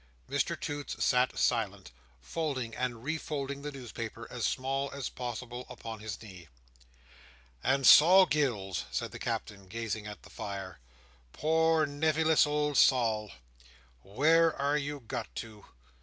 [0.27, 6.19] Mr Toots sat silent: folding and refolding the newspaper as small as possible upon his
[6.23, 6.47] knee.
[7.63, 10.79] "And Sol Gills," said the Captain, gazing at the fire,
[11.33, 13.29] "poor nevyless old Sol,
[14.01, 15.65] where are you got to!